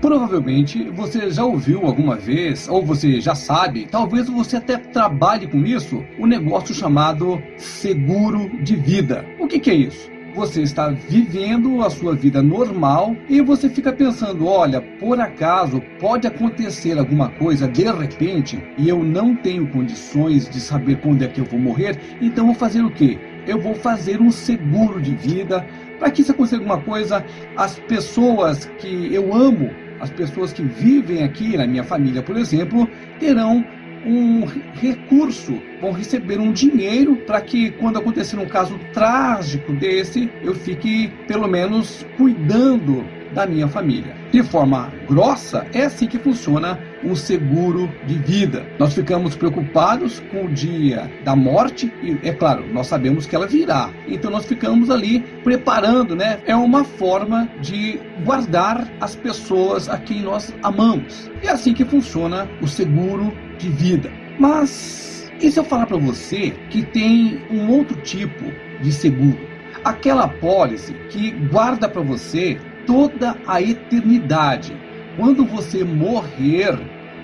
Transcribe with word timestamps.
Provavelmente 0.00 0.88
você 0.90 1.28
já 1.28 1.44
ouviu 1.44 1.84
alguma 1.84 2.14
vez, 2.14 2.68
ou 2.68 2.84
você 2.84 3.20
já 3.20 3.34
sabe, 3.34 3.88
talvez 3.90 4.28
você 4.28 4.56
até 4.56 4.76
trabalhe 4.76 5.48
com 5.48 5.66
isso, 5.66 6.04
o 6.16 6.22
um 6.22 6.26
negócio 6.26 6.72
chamado 6.72 7.42
seguro 7.56 8.48
de 8.62 8.76
vida. 8.76 9.26
O 9.40 9.48
que, 9.48 9.58
que 9.58 9.70
é 9.70 9.74
isso? 9.74 10.08
Você 10.36 10.62
está 10.62 10.88
vivendo 10.90 11.82
a 11.82 11.90
sua 11.90 12.14
vida 12.14 12.40
normal 12.40 13.16
e 13.28 13.40
você 13.40 13.68
fica 13.68 13.92
pensando: 13.92 14.46
olha, 14.46 14.80
por 14.80 15.18
acaso 15.18 15.82
pode 15.98 16.28
acontecer 16.28 16.96
alguma 16.96 17.30
coisa 17.30 17.66
de 17.66 17.90
repente 17.90 18.62
e 18.78 18.88
eu 18.88 19.02
não 19.02 19.34
tenho 19.34 19.66
condições 19.66 20.48
de 20.48 20.60
saber 20.60 21.00
quando 21.00 21.22
é 21.22 21.28
que 21.28 21.40
eu 21.40 21.44
vou 21.44 21.58
morrer, 21.58 21.98
então 22.20 22.46
vou 22.46 22.54
fazer 22.54 22.82
o 22.82 22.90
quê? 22.90 23.18
Eu 23.48 23.60
vou 23.60 23.74
fazer 23.74 24.20
um 24.20 24.30
seguro 24.30 25.00
de 25.00 25.16
vida 25.16 25.66
para 25.98 26.10
que 26.10 26.22
se 26.22 26.30
acontecer 26.30 26.56
alguma 26.56 26.78
coisa, 26.78 27.24
as 27.56 27.80
pessoas 27.80 28.66
que 28.78 29.12
eu 29.12 29.34
amo 29.34 29.70
as 30.00 30.10
pessoas 30.10 30.52
que 30.52 30.62
vivem 30.62 31.22
aqui 31.22 31.56
na 31.56 31.66
minha 31.66 31.84
família, 31.84 32.22
por 32.22 32.36
exemplo, 32.36 32.88
terão 33.18 33.64
um 34.06 34.44
recurso, 34.74 35.60
vão 35.80 35.92
receber 35.92 36.38
um 36.38 36.52
dinheiro 36.52 37.16
para 37.16 37.40
que 37.40 37.70
quando 37.72 37.98
acontecer 37.98 38.38
um 38.38 38.46
caso 38.46 38.78
trágico 38.92 39.72
desse, 39.72 40.30
eu 40.42 40.54
fique 40.54 41.08
pelo 41.26 41.48
menos 41.48 42.06
cuidando 42.16 43.04
da 43.38 43.46
minha 43.46 43.68
família. 43.68 44.16
De 44.32 44.42
forma 44.42 44.92
grossa, 45.08 45.64
é 45.72 45.84
assim 45.84 46.08
que 46.08 46.18
funciona 46.18 46.76
o 47.04 47.14
seguro 47.14 47.88
de 48.04 48.14
vida. 48.14 48.66
Nós 48.80 48.94
ficamos 48.94 49.36
preocupados 49.36 50.20
com 50.32 50.46
o 50.46 50.48
dia 50.48 51.08
da 51.24 51.36
morte 51.36 51.92
e, 52.02 52.18
é 52.26 52.32
claro, 52.32 52.66
nós 52.72 52.88
sabemos 52.88 53.26
que 53.26 53.36
ela 53.36 53.46
virá. 53.46 53.90
Então 54.08 54.28
nós 54.28 54.44
ficamos 54.44 54.90
ali 54.90 55.20
preparando, 55.44 56.16
né? 56.16 56.40
É 56.46 56.56
uma 56.56 56.82
forma 56.82 57.48
de 57.60 58.00
guardar 58.24 58.88
as 59.00 59.14
pessoas 59.14 59.88
a 59.88 59.96
quem 59.98 60.22
nós 60.22 60.52
amamos. 60.60 61.30
É 61.40 61.48
assim 61.48 61.72
que 61.72 61.84
funciona 61.84 62.48
o 62.60 62.66
seguro 62.66 63.32
de 63.56 63.68
vida. 63.68 64.10
Mas 64.36 65.30
e 65.40 65.48
se 65.52 65.60
eu 65.60 65.64
falar 65.64 65.86
para 65.86 65.96
você 65.96 66.52
que 66.70 66.82
tem 66.82 67.40
um 67.52 67.68
outro 67.70 67.96
tipo 68.00 68.52
de 68.82 68.90
seguro? 68.90 69.38
Aquela 69.84 70.24
apólice 70.24 70.92
que 71.08 71.30
guarda 71.30 71.88
para 71.88 72.02
você 72.02 72.58
toda 72.88 73.36
a 73.46 73.60
eternidade. 73.60 74.74
Quando 75.18 75.44
você 75.44 75.84
morrer, 75.84 76.74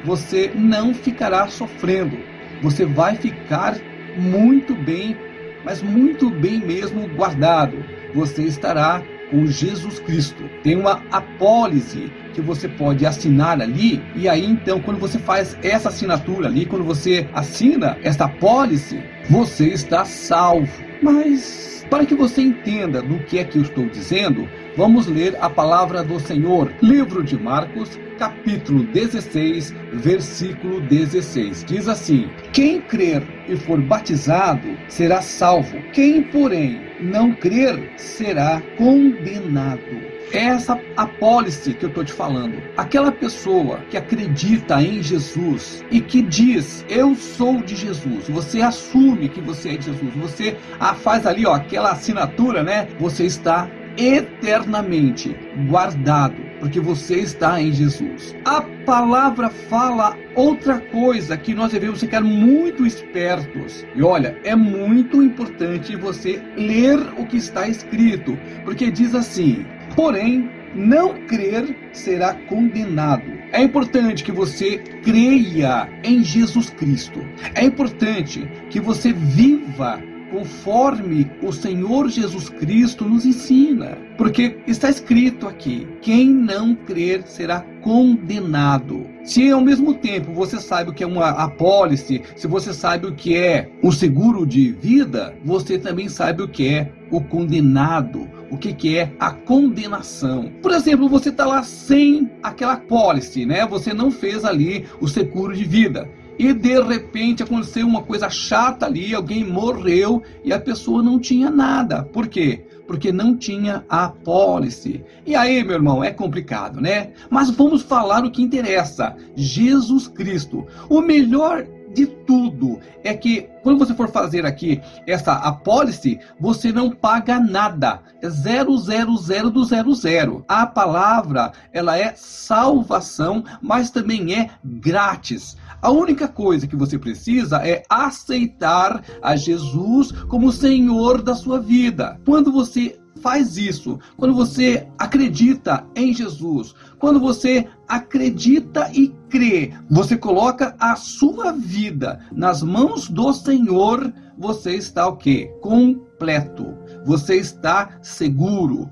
você 0.05 0.53
não 0.55 0.93
ficará 0.93 1.49
sofrendo. 1.49 2.19
Você 2.63 2.85
vai 2.85 3.17
ficar 3.17 3.75
muito 4.15 4.75
bem, 4.75 5.17
mas 5.65 5.83
muito 5.83 6.29
bem 6.29 6.61
mesmo 6.61 7.09
guardado. 7.09 7.83
Você 8.15 8.43
estará 8.43 9.03
com 9.31 9.47
Jesus 9.47 9.99
Cristo. 10.01 10.45
Tem 10.63 10.77
uma 10.77 11.03
apólice 11.11 12.13
que 12.35 12.43
você 12.43 12.69
pode 12.69 13.07
assinar 13.07 13.59
ali, 13.59 14.03
e 14.15 14.29
aí 14.29 14.45
então, 14.45 14.81
quando 14.81 15.01
você 15.01 15.19
faz 15.19 15.57
essa 15.63 15.89
assinatura 15.89 16.47
ali, 16.47 16.67
quando 16.67 16.85
você 16.85 17.27
assina 17.33 17.97
esta 18.03 18.27
apólice, 18.27 19.03
você 19.31 19.69
está 19.69 20.05
salvo. 20.05 20.85
Mas 21.01 21.87
para 21.89 22.05
que 22.05 22.15
você 22.15 22.43
entenda 22.43 23.01
do 23.01 23.19
que 23.21 23.39
é 23.39 23.45
que 23.45 23.57
eu 23.57 23.63
estou 23.63 23.89
dizendo, 23.89 24.49
Vamos 24.77 25.07
ler 25.07 25.37
a 25.41 25.49
palavra 25.49 26.03
do 26.03 26.19
Senhor. 26.19 26.73
Livro 26.83 27.23
de 27.23 27.39
Marcos, 27.39 27.97
capítulo 28.19 28.83
16, 28.83 29.73
versículo 29.93 30.81
16. 30.81 31.65
Diz 31.65 31.87
assim: 31.87 32.29
Quem 32.53 32.81
crer 32.81 33.23
e 33.49 33.57
for 33.57 33.81
batizado 33.81 34.77
será 34.89 35.23
salvo. 35.23 35.81
Quem, 35.93 36.25
porém, 36.25 36.81
não 37.01 37.33
crer 37.33 37.93
será 37.97 38.61
condenado. 38.77 40.15
É 40.33 40.47
essa 40.47 40.81
apólice 40.97 41.75
que 41.75 41.85
eu 41.85 41.89
estou 41.91 42.05
te 42.05 42.13
falando. 42.13 42.61
Aquela 42.77 43.13
pessoa 43.13 43.79
que 43.91 43.97
acredita 43.97 44.83
em 44.83 45.01
Jesus 45.01 45.85
e 45.93 46.01
que 46.01 46.21
diz, 46.21 46.85
eu 46.89 47.15
sou 47.15 47.63
de 47.63 47.77
Jesus. 47.77 48.29
Você 48.29 48.61
assume 48.61 49.29
que 49.29 49.41
você 49.41 49.71
é 49.71 49.77
de 49.77 49.85
Jesus. 49.85 50.15
Você 50.17 50.57
faz 50.97 51.25
ali, 51.25 51.47
ó, 51.47 51.55
aquela 51.55 51.93
assinatura, 51.93 52.65
né? 52.65 52.89
Você 52.99 53.25
está 53.27 53.71
eternamente 53.97 55.37
guardado, 55.69 56.37
porque 56.61 56.81
você 56.81 57.17
está 57.17 57.61
em 57.61 57.73
Jesus. 57.73 58.35
A 58.45 58.63
palavra 58.85 59.51
fala 59.51 60.17
outra 60.35 60.79
coisa 60.79 61.37
que 61.37 61.55
nós 61.55 61.73
devemos 61.73 62.01
ficar 62.01 62.21
muito 62.23 62.87
espertos. 62.87 63.85
E 63.95 64.03
olha, 64.03 64.37
é 64.45 64.55
muito 64.55 65.23
importante 65.23 65.97
você 65.97 66.43
ler 66.57 66.99
o 67.19 67.27
que 67.27 67.37
está 67.37 67.69
escrito, 67.69 68.39
porque 68.65 68.91
diz 68.91 69.15
assim: 69.15 69.65
porém, 69.95 70.51
não 70.75 71.15
crer 71.27 71.77
será 71.93 72.35
condenado. 72.35 73.33
É 73.53 73.63
importante 73.63 74.25
que 74.25 74.33
você 74.33 74.79
creia 75.05 75.89
em 76.03 76.25
Jesus 76.25 76.71
Cristo. 76.71 77.25
É 77.55 77.65
importante 77.65 78.49
que 78.69 78.81
você 78.81 79.13
viva 79.13 80.03
conforme 80.35 81.31
o 81.41 81.53
Senhor 81.53 82.09
Jesus 82.09 82.49
Cristo 82.49 83.05
nos 83.05 83.25
ensina. 83.25 83.97
Porque 84.19 84.59
está 84.67 84.91
escrito 84.91 85.47
aqui: 85.47 85.87
quem 86.03 86.29
não 86.29 86.75
crer 86.75 87.23
será 87.25 87.61
condenado. 87.81 89.07
Se 89.23 89.51
ao 89.51 89.61
mesmo 89.61 89.95
tempo 89.95 90.33
você 90.33 90.59
sabe 90.59 90.91
o 90.91 90.93
que 90.93 91.05
é 91.05 91.07
uma 91.07 91.29
apólice, 91.31 92.23
se 92.35 92.49
você 92.49 92.75
sabe 92.75 93.07
o 93.07 93.15
que 93.15 93.37
é 93.37 93.71
o 93.81 93.93
seguro 93.93 94.45
de 94.45 94.73
vida, 94.73 95.35
você 95.45 95.79
também 95.79 96.09
sabe 96.09 96.43
o 96.43 96.49
que 96.49 96.69
é 96.69 96.91
o 97.11 97.21
condenado, 97.21 98.29
o 98.51 98.59
que, 98.59 98.73
que 98.73 98.99
é 98.99 99.13
a 99.21 99.31
condenação. 99.31 100.51
Por 100.61 100.73
exemplo, 100.73 101.09
você 101.09 101.29
está 101.29 101.47
lá 101.47 101.63
sem 101.63 102.29
aquela 102.43 102.73
apólice, 102.73 103.47
né? 103.47 103.65
Você 103.67 103.95
não 103.95 104.11
fez 104.11 104.45
ali 104.45 104.85
o 105.01 105.07
seguro 105.07 105.55
de 105.55 105.65
vida 105.65 106.09
e 106.39 106.53
de 106.53 106.81
repente 106.83 107.43
aconteceu 107.43 107.87
uma 107.87 108.03
coisa 108.03 108.29
chata 108.29 108.87
ali, 108.87 109.15
alguém 109.15 109.45
morreu 109.45 110.23
e 110.45 110.53
a 110.53 110.61
pessoa 110.61 111.03
não 111.03 111.19
tinha 111.19 111.51
nada. 111.51 112.03
Por 112.03 112.27
quê? 112.29 112.65
Porque 112.87 113.11
não 113.13 113.37
tinha 113.37 113.85
a 113.89 114.09
pólice. 114.09 115.03
E 115.27 115.35
aí, 115.35 115.65
meu 115.65 115.77
irmão, 115.77 116.05
é 116.05 116.11
complicado, 116.11 116.81
né? 116.81 117.13
Mas 117.31 117.51
vamos 117.51 117.83
falar 117.83 118.25
o 118.25 118.31
que 118.31 118.43
interessa: 118.43 119.17
Jesus 119.35 120.07
Cristo. 120.07 120.67
O 120.89 121.01
melhor 121.01 121.67
de 121.95 122.07
tudo 122.07 122.81
é 123.03 123.15
que 123.15 123.49
quando 123.63 123.79
você 123.79 123.95
for 123.95 124.09
fazer 124.09 124.45
aqui 124.45 124.81
essa 125.07 125.33
apólice, 125.33 126.19
você 126.39 126.73
não 126.73 126.91
paga 126.91 127.39
nada. 127.39 128.01
É 128.21 128.29
000 128.29 129.51
do 129.51 129.65
00. 129.65 130.45
A 130.49 130.67
palavra, 130.67 131.53
ela 131.73 131.97
é 131.97 132.13
salvação, 132.15 133.45
mas 133.63 133.91
também 133.91 134.35
é 134.35 134.51
grátis. 134.63 135.57
A 135.81 135.91
única 135.91 136.27
coisa 136.27 136.67
que 136.67 136.77
você 136.77 136.99
precisa 136.99 137.59
é 137.67 137.83
aceitar 137.89 139.03
a 139.23 139.37
Jesus 139.37 140.13
como 140.29 140.51
Senhor 140.51 141.23
da 141.23 141.35
sua 141.35 141.61
vida. 141.61 142.19
Quando 142.25 142.51
você 142.51 142.99
faz 143.25 143.57
isso, 143.57 143.99
quando 144.19 144.35
você 144.35 144.87
acredita 144.99 145.87
em 145.97 146.13
Jesus, 146.13 146.75
quando 146.99 147.19
você 147.19 147.67
acredita 147.89 148.91
e 148.93 149.09
crê, 149.31 149.73
você 149.89 150.15
coloca 150.15 150.77
a 150.79 150.95
sua 150.95 151.51
vida 151.51 152.21
nas 152.31 152.63
mãos 152.63 153.09
do 153.09 153.33
Senhor, 153.33 154.13
você 154.37 154.75
está 154.75 155.09
o 155.09 155.17
quê? 155.17 155.51
Completo. 155.63 156.75
Você 157.07 157.37
está 157.37 157.99
seguro. 158.03 158.91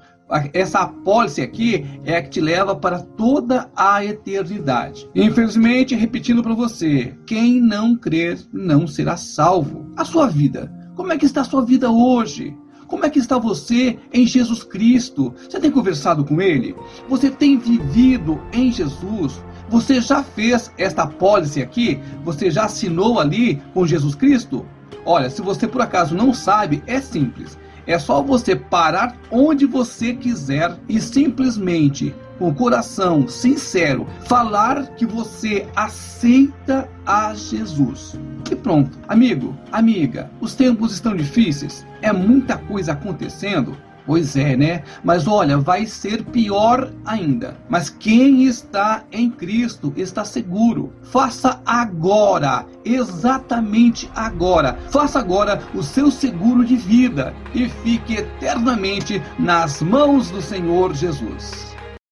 Essa 0.54 0.78
apólice 0.78 1.42
aqui 1.42 1.84
é 2.03 2.16
a 2.16 2.22
que 2.22 2.31
te 2.31 2.41
leva 2.41 2.75
para 2.75 3.00
toda 3.00 3.71
a 3.76 4.03
eternidade. 4.03 5.06
Infelizmente, 5.15 5.94
repetindo 5.94 6.42
para 6.42 6.54
você, 6.54 7.15
quem 7.26 7.60
não 7.60 7.94
crer 7.94 8.38
não 8.50 8.87
será 8.87 9.19
salvo. 9.19 9.92
A 9.94 10.06
sua 10.06 10.26
vida, 10.26 10.72
como 10.97 11.12
é 11.12 11.19
que 11.19 11.26
está 11.26 11.42
a 11.42 11.44
sua 11.44 11.62
vida 11.62 11.91
hoje? 11.91 12.56
Como 12.92 13.06
é 13.06 13.08
que 13.08 13.19
está 13.19 13.38
você 13.38 13.98
em 14.12 14.26
Jesus 14.26 14.62
Cristo? 14.62 15.32
Você 15.48 15.58
tem 15.58 15.70
conversado 15.70 16.26
com 16.26 16.42
Ele? 16.42 16.76
Você 17.08 17.30
tem 17.30 17.56
vivido 17.56 18.38
em 18.53 18.70
Jesus? 18.70 19.42
Você 19.70 19.98
já 19.98 20.22
fez 20.22 20.71
esta 20.77 21.04
apólice 21.04 21.62
aqui? 21.62 21.98
Você 22.22 22.50
já 22.50 22.66
assinou 22.66 23.18
ali 23.18 23.62
com 23.72 23.86
Jesus 23.86 24.15
Cristo? 24.15 24.66
Olha, 25.06 25.30
se 25.30 25.41
você 25.41 25.66
por 25.66 25.80
acaso 25.80 26.15
não 26.15 26.34
sabe, 26.34 26.83
é 26.86 27.00
simples. 27.00 27.59
É 27.86 27.98
só 27.98 28.21
você 28.21 28.54
parar 28.54 29.16
onde 29.30 29.65
você 29.65 30.12
quiser 30.12 30.78
e 30.86 31.00
simplesmente, 31.00 32.15
com 32.42 32.53
coração 32.53 33.28
sincero, 33.28 34.04
falar 34.24 34.97
que 34.97 35.06
você 35.06 35.65
aceita 35.77 36.89
a 37.06 37.33
Jesus. 37.34 38.18
E 38.50 38.56
pronto. 38.56 38.98
Amigo, 39.06 39.56
amiga, 39.71 40.28
os 40.41 40.53
tempos 40.53 40.92
estão 40.92 41.15
difíceis, 41.15 41.86
é 42.03 42.12
muita 42.12 42.59
coisa 42.59 42.94
acontecendo. 42.94 43.77
Pois 44.04 44.34
é, 44.34 44.56
né? 44.56 44.83
Mas 45.04 45.28
olha, 45.28 45.56
vai 45.56 45.86
ser 45.86 46.24
pior 46.24 46.91
ainda. 47.04 47.56
Mas 47.68 47.89
quem 47.89 48.42
está 48.42 49.04
em 49.12 49.30
Cristo 49.30 49.92
está 49.97 50.24
seguro. 50.24 50.92
Faça 51.00 51.62
agora, 51.65 52.66
exatamente 52.84 54.10
agora. 54.16 54.77
Faça 54.91 55.21
agora 55.21 55.62
o 55.72 55.84
seu 55.84 56.10
seguro 56.10 56.65
de 56.65 56.74
vida 56.74 57.33
e 57.54 57.68
fique 57.68 58.15
eternamente 58.16 59.22
nas 59.38 59.80
mãos 59.80 60.28
do 60.33 60.42
Senhor 60.42 60.92
Jesus. 60.92 61.72